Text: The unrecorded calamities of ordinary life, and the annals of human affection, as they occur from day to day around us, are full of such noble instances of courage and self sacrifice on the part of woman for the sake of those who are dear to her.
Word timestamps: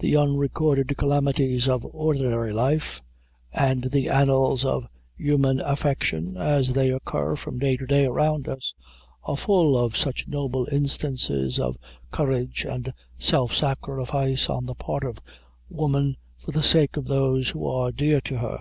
The 0.00 0.16
unrecorded 0.16 0.96
calamities 0.96 1.68
of 1.68 1.86
ordinary 1.92 2.52
life, 2.52 3.00
and 3.52 3.84
the 3.84 4.08
annals 4.08 4.64
of 4.64 4.88
human 5.16 5.60
affection, 5.60 6.36
as 6.36 6.72
they 6.72 6.90
occur 6.90 7.36
from 7.36 7.60
day 7.60 7.76
to 7.76 7.86
day 7.86 8.04
around 8.06 8.48
us, 8.48 8.74
are 9.22 9.36
full 9.36 9.78
of 9.78 9.96
such 9.96 10.26
noble 10.26 10.66
instances 10.72 11.60
of 11.60 11.78
courage 12.10 12.64
and 12.68 12.92
self 13.16 13.54
sacrifice 13.54 14.50
on 14.50 14.66
the 14.66 14.74
part 14.74 15.04
of 15.04 15.20
woman 15.70 16.16
for 16.36 16.50
the 16.50 16.64
sake 16.64 16.96
of 16.96 17.06
those 17.06 17.50
who 17.50 17.64
are 17.64 17.92
dear 17.92 18.20
to 18.22 18.38
her. 18.38 18.58